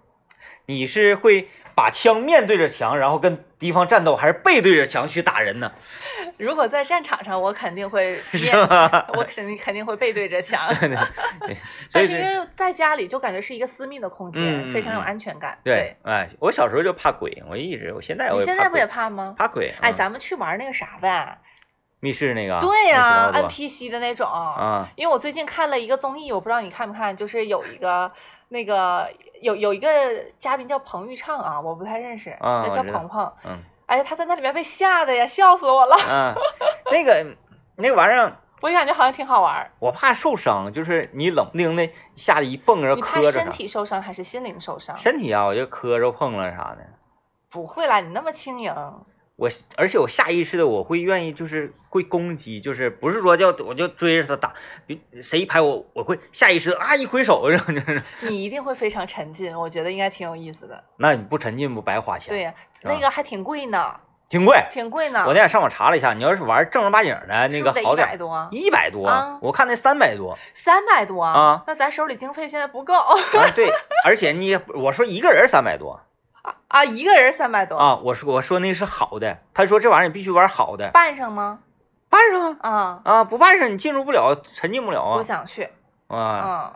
[0.67, 5.73] 你是会把枪面对着墙，然后跟敌方战斗，还是背对着墙去打人呢？
[6.37, 8.19] 如果在战场上，我肯定会？
[9.17, 10.69] 我肯定肯定会背对着墙。
[11.93, 15.57] 但是因为在家里就感觉是一个私密的空间，非常有嗯安全感。
[15.63, 19.35] 对，哎，我小时候就怕鬼，我一直，我现在我现在不也怕吗？
[19.39, 19.73] 怕鬼？
[19.81, 21.39] 哎，嗯咱们去玩那个啥呗？
[22.05, 24.29] 密室那个啊，对呀、NPC 的那种。
[24.29, 28.13] 啊，因为我最近看了一个综艺，我不知道你看不看，就是有一个
[28.49, 29.89] 那个有有一个
[30.39, 33.33] 嘉宾叫彭昱畅啊，我不太认识，那叫鹏鹏。
[33.47, 35.97] 嗯哎呀，他在那里面被吓得呀，笑死我了。
[36.09, 36.35] 嗯，
[36.93, 37.27] 那个
[37.77, 38.37] 那个玩意儿。
[38.61, 39.71] 我就感觉好像挺好玩儿。
[39.79, 41.87] 我怕受伤，就是你冷不丁的
[42.17, 44.97] 吓得一蹦着你怕身磕着啥，体受伤还是心灵受伤？
[44.97, 46.79] 身体啊，我就磕着碰了啥的。
[47.51, 48.75] 不会啦，你那么轻盈。
[49.37, 54.55] 我而且我下意识的我会愿意就是会攻击，就是不是说叫我就追着他打，
[54.87, 60.85] 比谁一拍我我会下意识的啊一挥手，然后就是你一定会非常沉浸，我觉得应该挺有意思的。
[60.99, 62.33] 那你不沉浸不白花钱？
[62.33, 63.97] 对，呀、那个还挺贵呢，
[64.29, 64.65] 挺贵。
[64.71, 65.25] 挺贵呢。
[65.27, 68.49] 我那天上网查了一下，你要是玩正儿八经的那个好点一，百多？
[68.53, 73.69] 一百多，啊我看那三百多三百多啊那咱手里经费现在不够啊，对，
[74.07, 76.01] 而且你我说一个人三百多
[76.75, 81.61] 啊啊，一个人三百多，啊，我说我说那是好的，他说这玩意儿你必须玩好的，办上吗？
[82.09, 82.71] 办上啊。
[82.71, 85.23] 啊，啊，不办上你进入不了，沉浸不了我啊。
[85.23, 85.71] 想去，
[86.09, 86.73] 啊，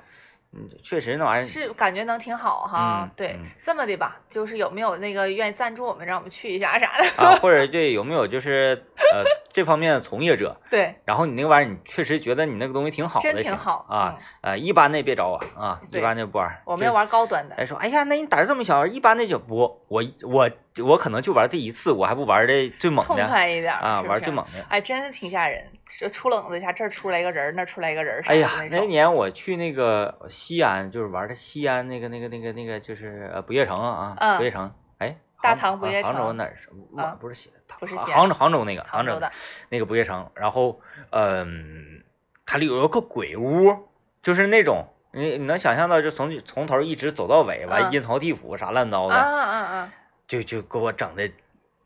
[0.52, 3.10] 嗯，嗯确实那玩意儿，是感觉能挺好哈嗯。
[3.16, 7.04] 对嗯，这么的吧，就是有没有那个愿意赞助我们，让我们去一下啥的？
[7.22, 8.82] 啊， 或者对有没有就是
[9.12, 16.62] 呃这方面的从业者， 对，然后你那个玩意儿你确实觉得你那个东西挺好的，真挺好啊嗯，呃一般的别找我啊，一般的不玩。
[16.64, 16.92] 我们要。
[16.92, 17.54] 玩高端的。
[17.54, 20.50] 哎，说，哎呀，那你胆儿这么小，一般的就不，我我
[20.82, 24.64] 我可能就玩这一次，我还不玩的最猛痛的快一点啊，是是玩最猛的。
[24.68, 36.68] 哎，真的挺吓人，这出冷子一下，这儿出来一个人，那出来一个人哎呀，那年我去那个西安，就是玩的西安那个那个那个那个，就是呃不夜城啊，嗯不夜城，哎，大杭唐不夜城杭州城哪儿是？
[37.00, 39.32] 啊不是西，不是杭州杭州那个州杭州的，
[39.70, 42.02] 那个不夜城，然后嗯，
[42.44, 43.88] 它里有一个鬼屋，
[44.22, 49.92] 就是那种你你能想象到，就从从头一直走到尾，完嗯阴曹地府啥乱糟啊的，啊啊！
[50.26, 51.30] 就就给我整的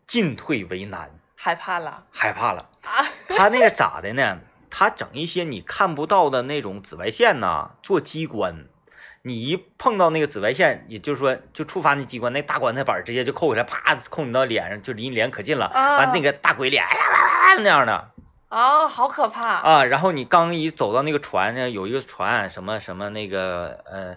[0.09, 2.69] 进退为难，害怕了害怕了。
[2.83, 3.07] 啊！
[3.29, 4.38] 他那个咋的呢？
[4.71, 8.64] 他整一些你看不到的那种紫外线呐，做机关。
[9.25, 15.66] 你一碰到那个紫外线，也就是说，就触发那机关，那大棺材板直接就扣下来，啪扣你到脸上，就离你脸可近了。
[15.66, 18.11] 啊完那个大鬼脸，哎呀哇哇哇那样的
[18.49, 19.47] 啊，好可怕！
[19.59, 19.85] 啊。
[19.85, 24.16] 然后你刚一走到那个船呢，有一个船，什么什么那个呃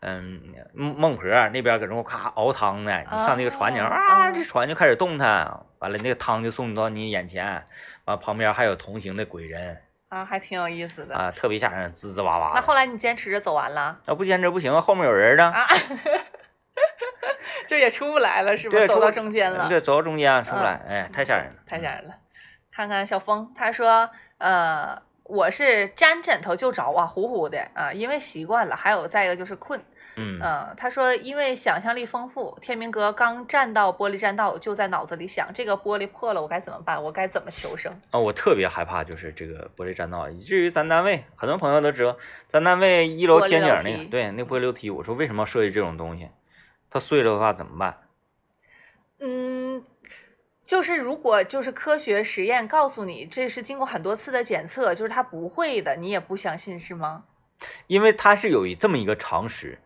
[0.00, 0.40] 嗯
[0.72, 7.66] 孟孟婆那边搁那块咔熬汤呢，你上那个船顶啊啊，啊这船就开始动弹，完了那个汤就送到你眼前，
[8.08, 9.78] 完旁边还有同行的鬼人。
[10.08, 11.14] 啊，还挺有意思的。
[11.14, 12.52] 啊，特别吓人，滋滋哇哇。
[12.54, 15.44] 那后来你坚持着走完了那不坚持不行啊，后面有人呢。
[15.44, 15.66] 啊？
[17.66, 18.78] 就也出不来了是吧？
[18.78, 21.52] 对，走到中间了，对，走到中间出不嗯来，哎，太吓人了。
[21.66, 22.14] 太吓人了。
[22.72, 28.76] 看看小峰，他说，呃，我是沾枕头就着啊，呼呼的啊，因为习惯了。
[28.76, 29.78] 还有再一个就是困，
[30.18, 37.02] 嗯嗯，他说因为想象力丰富，天明哥刚站到玻璃栈道，就在脑子里想，这个玻璃破了，我该怎么办？
[37.02, 37.92] 我该怎么求生？
[38.10, 42.16] 啊，我特别害怕就是这个玻璃栈道，以至于咱单位很多朋友都知道，
[42.48, 46.28] 咱单位一楼天井那个，对，那玻璃楼梯，我说为什么要设计这种东西？
[46.90, 47.98] 它碎了的话怎么办？
[49.20, 49.84] 嗯，
[50.64, 57.24] 就是如果就是科学实验告诉你这是经过很多次的检测，就是它不会的，你也不相信是吗？
[57.88, 59.78] 因为它是有这么一个常识，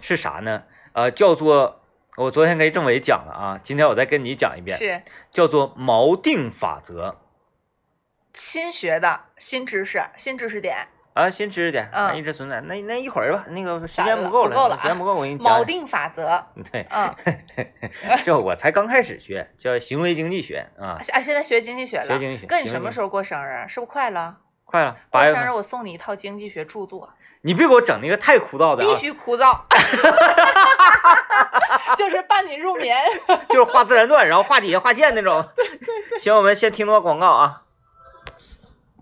[0.00, 0.62] 是啥呢？
[0.92, 1.80] 呃，叫做
[2.16, 7.18] 我昨天跟政委讲了啊，今天我再跟你讲一遍，是叫做锚定法则
[8.32, 10.88] 新学的新知识、新知识点。
[11.14, 12.62] 啊，新知识点，一直存在。
[12.62, 15.62] 那那一会儿吧，那个时间不够不够了啊时间不够，我给你讲锚。
[15.62, 17.14] 定法则， 对，嗯，
[18.24, 22.06] 这我才刚开始学，叫行为经济学啊，啊，现在学经济学了。
[22.06, 23.68] 学经济学哥，你什么时候过生日？
[23.68, 24.38] 是不是快了？
[24.64, 25.26] 快了，过。
[25.26, 29.62] 生日我送你一套经济学著作，你别给我整那个太枯燥的啊，必须枯燥，
[31.96, 32.96] 就是伴你入眠。
[33.50, 35.44] 就是画自然段，然后画底下画线那种。
[36.20, 37.62] 行，我们先听段广告啊。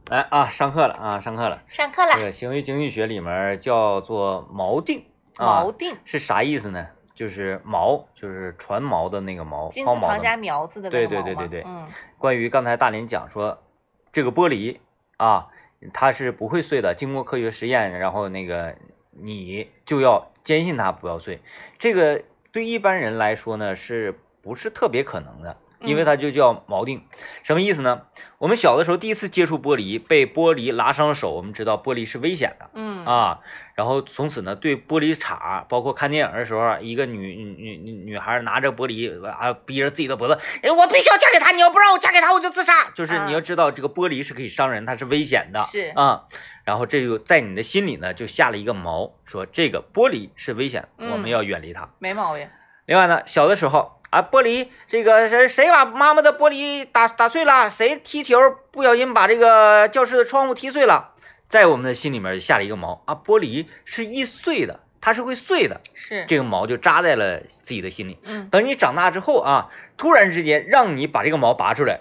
[0.07, 1.61] 来啊，上课了啊，上课了。
[1.69, 5.05] 上课了，这个行为经济学里面叫做锚定
[5.37, 6.87] 啊，锚定，是啥意思呢？
[7.15, 13.63] 就是锚，就是船锚的那个锚，金抛锚的字旁加苗字的那对个锚对对对对对嗯，关于刚才大林讲说，
[14.11, 14.79] 这个玻璃
[15.19, 15.49] 啊，
[15.93, 16.95] 它是不会碎的。
[16.95, 18.77] 经过科学实验，然后那个
[19.11, 21.41] 你就要坚信它不要碎。
[21.79, 25.57] 这个对一般人来说呢，是不是特别可能的？
[25.83, 27.03] 因为嗯它就叫锚定，
[27.43, 28.03] 什么意思呢？
[28.39, 32.71] 我们小的时候第一次接触玻璃，被玻璃拉伤了手，我们知道玻璃是危险的。
[32.75, 33.41] 嗯啊，
[33.75, 42.91] 然后从此呢，对玻璃碴，包括看电影的时候啊，一个女女女女孩拿着玻璃啊，逼着自己的脖子，哎，我必须要嫁给他，你要不让我嫁给他，我就自杀。
[42.95, 46.25] 就是你要知道，这个玻璃是可以伤人，它是危险的，是啊。
[46.65, 51.89] 然后这就在你的心里呢，就下了一个锚，说这个玻璃是危险，我们嗯要远离它。
[51.99, 52.49] 没毛病。
[52.87, 58.39] 另外呢，小的时候啊，玻璃这个谁谁把妈妈的玻璃打打碎了，谁踢球
[58.71, 61.15] 不小心把这个教室的窗户踢碎了，
[61.49, 68.19] 在我们的心里面下了一个毛啊，玻璃是易碎的，它是会碎的，是，这个毛就扎在了自己的心里。
[68.25, 72.01] 嗯等你长大之后啊，突然之间让你把这个毛拔出来，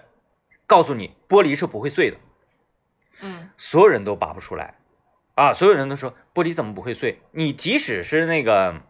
[0.66, 2.18] 告诉你玻璃是不会碎的，
[3.22, 4.74] 嗯所有人都拔不出来，
[5.36, 7.22] 啊，所有人都说玻璃怎么不会碎？
[7.32, 8.82] 你即使是那个，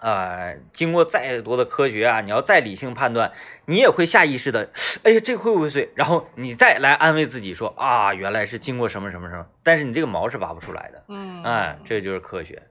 [0.00, 3.32] 呃，经过再多的科学啊，你要再理性判断，
[3.66, 4.70] 你也会下意识的，
[5.02, 5.90] 哎呀，这会不会碎？
[5.94, 12.62] 然后你再来安慰自己说啊，原来是经过什么什么什么，但是你这个毛是拔不出来的，嗯，哎，这就是科学。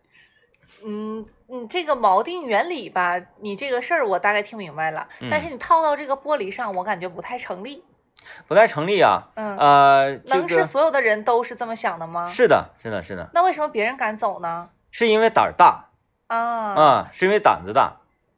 [0.86, 7.84] 嗯，你这个锚定原理吧，你这个事儿我大概听明白了，但是嗯你套到这个玻璃上，我感觉不太成立。
[8.48, 12.28] 不太成立啊，嗯，呃，能是所有的人都是这么想的吗？
[12.28, 14.70] 是的，是的，是的，那为什么别人敢走呢？
[14.92, 15.90] 是因为胆儿大
[16.36, 16.82] 啊。
[16.82, 17.98] 啊、是因为胆子大，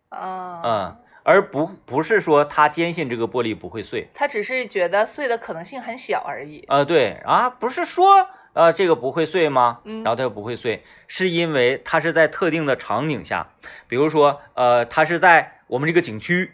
[0.09, 0.61] 啊。
[0.63, 4.09] 嗯，而不不是说他坚信这个玻璃不会碎。
[4.13, 6.63] 他只是觉得碎的可能性很小而已。
[6.67, 9.79] 呃，对啊，不是说呃这个不会碎吗？
[9.83, 10.03] 嗯。
[10.03, 13.47] 然后他又不会碎，是因为他是在特定的场景下，
[13.87, 16.53] 比如说呃，他是在我们这个景区，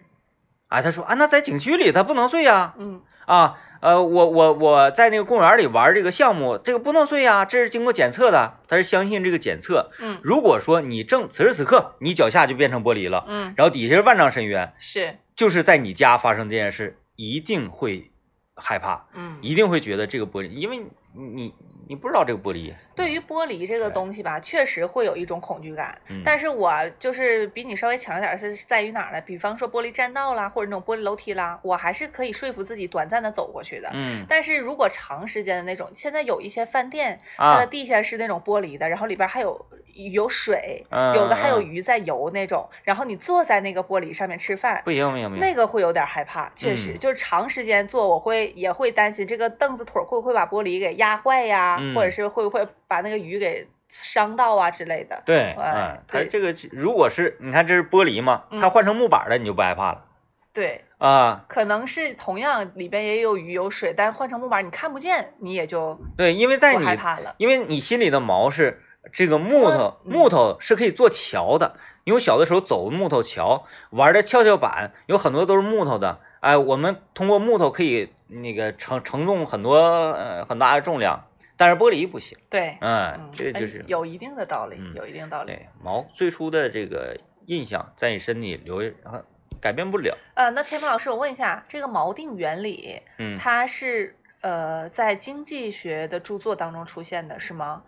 [0.67, 3.01] 啊，他说啊，那在景区里它不能碎呀，嗯。
[3.27, 9.91] 啊，呃，我我我在那个公园里玩这个项目，这个不能睡呀，这是经过检测的，他是相信这个检测。
[9.99, 18.11] 嗯如果说你正此时此刻你脚下就变成玻璃了，嗯，然后底下是万丈深渊，是就是在你家发生这件事，一定会
[18.55, 19.07] 害怕。
[19.15, 19.37] 嗯。
[19.41, 20.77] 一定会觉得这个玻璃，因为
[21.13, 21.53] 你
[21.91, 25.99] 你你不知道这个玻璃，对于玻璃这个东西吧，确实会有一种恐惧感。
[26.07, 29.19] 嗯但是我就是比你稍微强一点，是在于哪儿呢？
[29.19, 33.89] 比方说玻璃栈道啦，或者那种玻璃楼梯啦，我还是可以说服自己短暂的走过去的。
[33.93, 55.21] 嗯但是如果长时间的那种，现在有一些饭店，它的啊，地下是那种玻璃的，然后里边还有有水，嗯有的还有嗯鱼在游那种，然后你坐在那个玻璃上面吃饭，不行不行不行，那个会有点害怕，确实，嗯就是长时间坐，我会也会担心这个凳子腿会不会把玻璃给压坏呀，嗯或者是会不会把那个鱼给伤到啊之类的。
[55.25, 60.05] 对，哎嗯，它这个如果是你看这是玻璃嘛，它嗯换成木板的，你就不害怕了
[60.53, 61.45] 对，啊。
[61.47, 67.33] 可能是同样里边也有鱼有水，但换成木板你看不见，你也就对，因为在不你害怕了。
[67.37, 71.75] 因为你心里的毛是这个木头，嗯木头是可以做桥的。
[72.03, 76.19] 因为我小的时候走木头桥，玩的跷跷板有很多都是木头的。
[76.39, 82.35] 哎，我们通过木头可以那个承承重很多呃很大的重量，但是玻璃不行。
[82.49, 85.51] 对，嗯这就是有一定的道理，嗯有一定道理。
[85.51, 89.23] 对毛最初的这个印象在你身体留，呃
[89.59, 90.17] 改变不了。
[90.33, 97.83] 呃，那天明老师，我问一下，这个锚定原理，嗯，它是呃在经济学的著作当中出现的，是吗？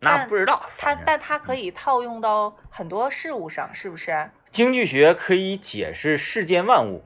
[0.00, 0.62] 但那不知道。
[0.76, 4.30] 它但它可以套用到很多事物上，是不是？
[4.50, 7.04] 经济学可以解释世间万物。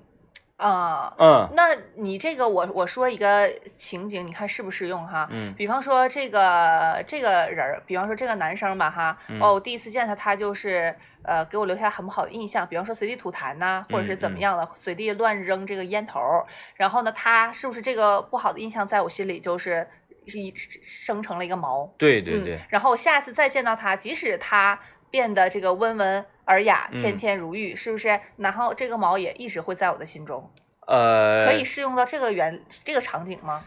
[0.56, 5.26] 啊、嗯那你这个我我说一个情景，你看适不适用哈？
[5.30, 19.88] 嗯比方说这个这个人儿，比方说这个男生吧哈，嗯哦，我第一次见他，他就是呃给我留下很不好的印象，比方说随地吐痰呐、或者是怎么样的，随地乱扔这个烟头儿，然后呢，他是不是这个不好的印象在我心里就是是
[20.26, 21.84] 一生成了一个毛？
[21.84, 24.78] 嗯对对对，然后下次再见到他，即使他
[25.10, 28.20] 变得这个温文尔雅、嗯谦谦如玉，是不是？
[28.36, 30.50] 然后这个毛也一直会在我的心中，
[30.86, 33.64] 呃，可以适用到这个原这个场景吗？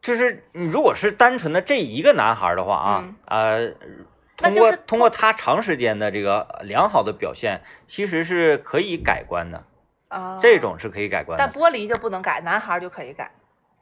[0.00, 9.64] 就是你如果是单纯的这一个男孩的话啊，呃，通过那就是通过他长时间的这个良好的表现，其实是可以改观的，
[10.08, 11.44] 啊，这种是可以改观的。
[11.44, 13.30] 但玻璃就不能改，男孩儿就可以改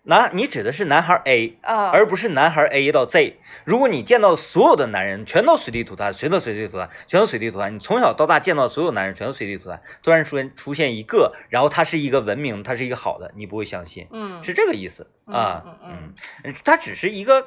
[0.04, 3.38] 男，你指的是男孩 A，啊，而不是男孩 A 到 Z。
[3.64, 15.62] 如果你见到所有的男人全都随地吐痰，全都随地吐痰，全都随地吐痰，你从小到大见到所有男人全都随地吐痰，突然出现出现一个，然后他是一个文明，他是一个好的，你不会相信，嗯是这个意思啊。
[15.64, 17.40] 嗯嗯嗯，他只是一个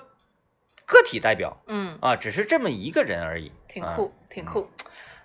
[0.85, 3.49] 个体代表嗯，啊，只是这么一个人而已。
[3.49, 4.69] 啊挺酷挺酷。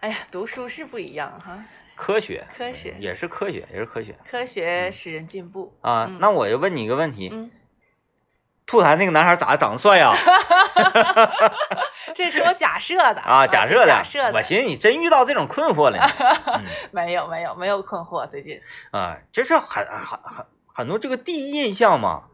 [0.01, 1.65] 哎呀，读书是不一样哈，
[2.01, 5.77] 科学，科学也是科学，也是科学科学使人进步。
[5.83, 6.07] 啊。
[6.09, 7.51] 嗯那我就问你一个问题：嗯，
[8.67, 10.13] 吐痰那个男孩咋长得帅呀？
[12.15, 14.39] 这是我假设的啊，假设的，假设的。
[14.39, 15.99] 我寻思你真遇到这种困惑了。
[16.57, 18.61] 嗯没有没有没有困惑，最近
[18.91, 22.25] 啊，就是很很很很多这个第一印象嘛，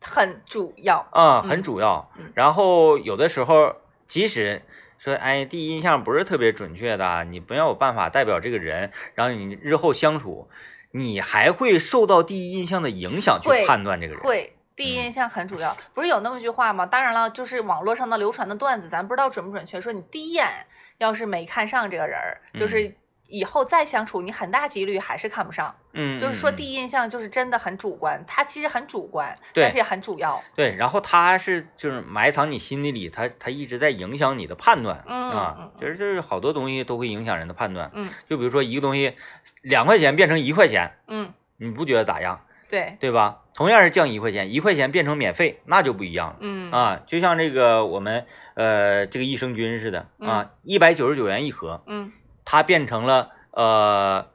[0.00, 1.06] 很主要。
[1.12, 2.32] 啊，嗯很主要嗯。
[2.34, 3.76] 然后有的时候，
[4.08, 4.62] 即使
[5.02, 10.50] 说，哎，第一印象不是特别准确的，你没有办法代表这个人，然后你日后相处，
[10.90, 14.22] 你还会受到第一印象的影响去判断这个人。
[14.22, 15.74] 会，第一印象很主要。
[15.94, 16.84] 不是有那么句话吗？
[16.84, 19.80] 当然了，就是网络上的流传的段子，咱不知道准不准确。
[19.80, 20.46] 说你第一眼
[20.98, 22.94] 要是没看上这个人儿，就是
[23.30, 25.74] 以后再相处，你很大几率还是看不上。
[25.92, 30.42] 嗯，就是说第一印象就是真的很主观，他其实很主观，但是也很主要。
[30.54, 37.90] 对，然后他是就是埋藏你心底里，他他一直在影响你的判断嗯啊嗯，就是就是好多东西都会影响人的判断。
[37.94, 39.14] 嗯就比如说一个东西
[39.62, 42.40] 两块钱变成一块钱，嗯，你不觉得咋样？
[42.68, 43.38] 对，对吧？
[43.52, 46.36] 同样是降一块钱，一块钱变成免费，那就不一样了。
[46.38, 52.12] 嗯啊，就像这个我们呃这个益生菌似的啊，一百九十九元一盒，嗯
[52.44, 54.28] 它变成了呃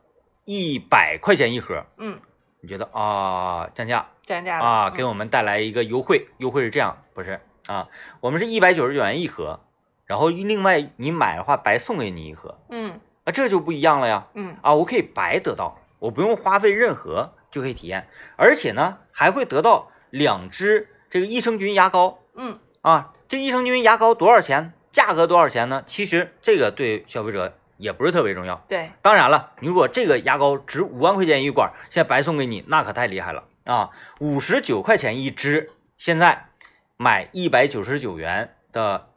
[0.46, 2.20] 一百块钱一盒，嗯，
[2.62, 7.88] 你觉得啊降价降价啊，嗯给我们带来一个优惠，优惠是这样，不是啊，
[8.22, 9.62] 我们是一百九十九元一盒，
[10.06, 13.00] 然后另外你买的话白送给你一盒，嗯。
[13.24, 14.56] 啊这就不一样了呀，嗯。
[14.62, 22.60] 啊，我可以白得到，我不用花费任何就可以体验，而且呢还会得到两支这个益生菌牙膏嗯。
[22.82, 24.74] 啊，这益生菌牙膏多少钱？
[24.92, 25.84] 价格多少钱呢？
[25.88, 28.64] 其实这个对消费者也不是特别重要。
[28.68, 33.90] 对，当然了，你如果这个牙膏值五万块钱一管，现在白送给你，那可太厉害了啊！
[34.20, 36.50] 五十九块钱一支，现在
[36.98, 39.10] 买一百九十九元的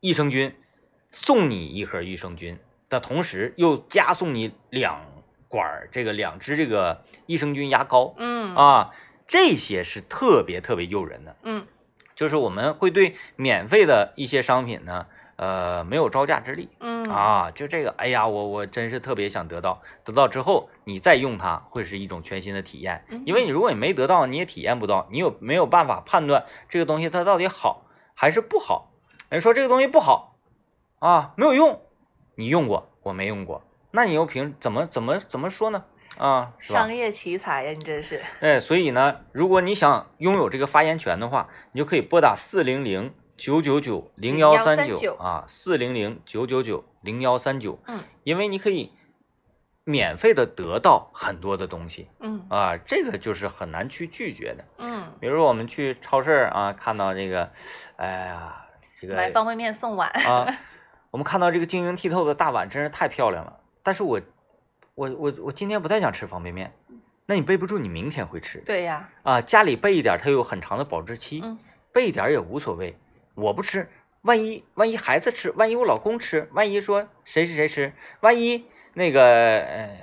[0.00, 0.54] 益生菌，
[1.10, 5.00] 送你一盒益生菌的同时，又加送你两
[5.48, 8.90] 管儿这个两支这个益生菌牙膏嗯啊，
[9.26, 11.36] 这些是特别特别诱人的。
[11.42, 11.66] 嗯
[12.14, 16.68] 就是我们会对免费的一些商品呢，呃，没有招架之力。
[16.80, 23.04] 嗯啊，就这个，哎呀，我我真是特别想得到，得到之后你再用它，会是一种全新的体验。
[23.24, 27.82] 因为你如果你没得到，你也体验不到，你有没有办法判断这个东西它到底好
[28.14, 28.90] 还是不好？
[29.28, 30.36] 人说这个东西不好
[30.98, 31.80] 啊，没有用，
[32.34, 35.84] 你用过，我没用过，那你又凭怎么怎么怎么说呢？
[36.16, 36.92] 啊，商？
[36.92, 38.20] 业奇才呀，你真是。
[38.40, 48.92] 哎，所以呢，如果你想拥有这个发言权的话，你就可以拨打四零零九九九零幺三九啊，四零零九九九零幺三九，嗯因为你可以
[49.84, 54.64] 免费的得到很多的东西嗯啊，这个就是很难去拒绝的。
[54.76, 57.50] 嗯，比如说我们去超市啊，看到这个，
[57.96, 58.66] 哎呀，
[59.00, 60.10] 这个买方便面送碗。
[60.10, 60.54] 啊，
[61.10, 64.20] 我们看到这个晶莹剔透的大碗真是太漂亮了，但是我
[64.94, 66.74] 我我我今天不太想吃方便面，
[67.24, 68.58] 那你备不住，你明天会吃。
[68.58, 71.58] 对呀，啊，家里备一点，它有很长的保质期，嗯
[71.94, 72.94] 备一点也无所谓。
[73.34, 73.88] 我不吃，
[74.22, 79.98] 万一万一孩子吃，万一我老公吃，万一说谁谁谁吃，万一那个呃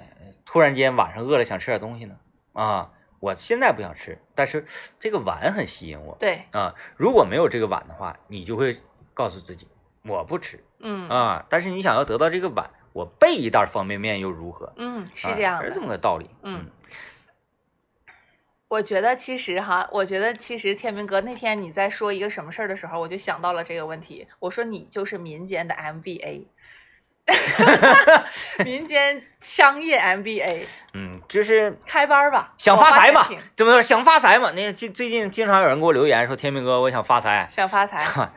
[0.46, 2.18] 突然间晚上饿了想吃点东西呢？
[2.54, 4.66] 啊，我现在不想吃，但是
[5.00, 6.76] 这个碗很吸引我对，啊。
[6.96, 8.78] 如果没有这个碗的话，你就会
[9.14, 9.68] 告诉自己
[10.04, 11.46] 我不吃嗯啊。
[11.50, 14.74] 但是你想要得到这个碗，我备一袋方便面又如何？
[14.78, 15.82] 嗯，是啊这样的是这。
[15.82, 16.30] 么个道理。
[16.44, 16.66] 嗯
[18.68, 24.28] 我觉得其实哈，我觉得其实天明哥那天你在说一个什么事儿的时候，我就想到了这个问题。
[24.40, 26.46] 我说你就是民间的 MBA，
[28.66, 34.52] 民间商业 MBA，嗯，就是开班吧，想发财嘛花钱听，这么说想发财嘛？
[34.52, 37.48] 那最最近经常有人给我留言说，天明哥，我想发财。
[37.52, 38.06] 想发财。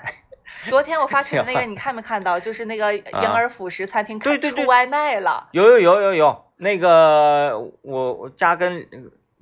[0.69, 2.41] 昨天我发群那个，你看没看到？
[2.41, 5.49] 就是那个婴儿辅食餐厅开出外卖了。
[5.53, 8.87] 有有有有有，那个我我家跟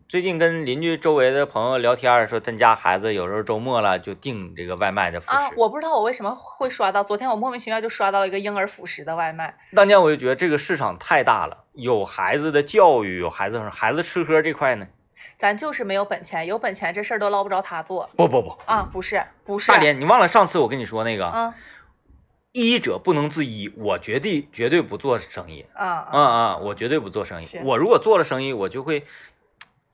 [0.08, 5.36] 最近跟邻居周围的朋友聊天说，咱家孩子有时候周末了就订这个外卖的辅食。
[5.36, 9.58] 啊，我不知道我为什么会刷到，昨天我莫名其妙就刷到了一个婴儿辅食的外卖。
[9.74, 14.86] 当年我就觉得这个市场太大了，有孩子的教育，有孩子孩子吃喝这块呢。
[15.40, 18.88] 咱就是没有本钱，有本钱这事儿都捞不着他做不不不，啊！
[18.92, 21.52] 不是，不是，大连，你忘了上次我跟你说那个，啊
[22.52, 25.66] 医者不能自医，我绝对绝对不做生意。
[25.74, 27.46] 啊啊啊，我绝对不做生意。
[27.64, 29.04] 我如果做了生意，我就会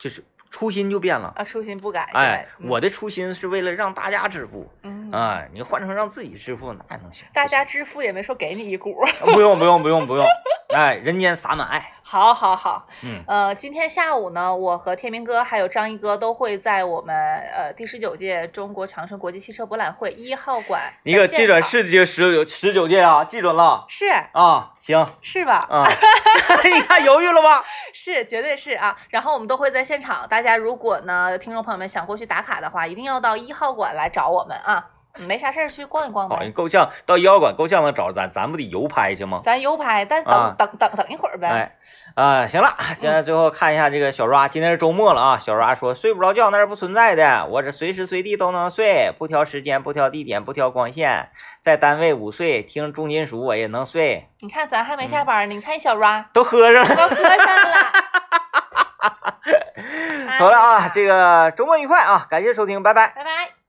[0.03, 1.33] 就是初心就变了。
[1.37, 1.45] 啊！
[1.45, 4.69] 初心不改，哎，我的初心是为了让大家致富。
[4.83, 7.25] 嗯，嗯啊，你换成让自己致富，那能行？
[7.33, 10.27] 大家致富也没说给你一股，不用不用不用不用，
[10.75, 11.93] 哎，人间洒满爱。
[12.13, 24.75] 好好好，嗯，呃，今天下午呢，我和天明哥还有张一哥都会在我们呃第十九届中国长春国际汽车博览会一号馆你可记准是第十九十九届啊，记准了是啊。
[24.79, 25.67] 行是吧？
[25.73, 25.89] 啊，
[26.65, 27.65] 你看犹豫了吧？
[27.95, 28.95] 是，绝对是啊。
[29.09, 34.85] 然后我们都会在现场，大家如果呢，听众朋友们想过去打卡的话，一定要到一号馆来找我们啊。
[35.19, 39.41] 没啥事儿去逛一逛好，你呗，够呛到医药馆够呛能找着咱，咱不得游拍去吗？
[39.45, 41.49] 咱游拍，但等、啊等等等一会儿呗。
[41.49, 41.77] 哎，
[42.15, 45.39] 啊，行了，现在最后看一下这个小 ra，今天是周末了啊。
[45.39, 51.29] 小 ra 说睡不着觉那是不存在的，我这随时随地都能睡，不挑时间，不挑地点，不挑光线，
[51.61, 56.97] 在单位午睡，听重金属我也能睡，你看咱还没下嗯班呢，你看小 ra 都喝上了。
[56.97, 57.77] 都喝上了。
[60.39, 63.13] 好了啊，这个周末愉快啊，感谢收听，拜拜。
[63.15, 63.62] 拜拜。